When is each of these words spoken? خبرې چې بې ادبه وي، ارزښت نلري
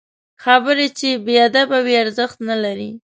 خبرې 0.43 0.87
چې 0.97 1.09
بې 1.25 1.35
ادبه 1.47 1.77
وي، 1.85 1.95
ارزښت 2.03 2.37
نلري 2.49 2.91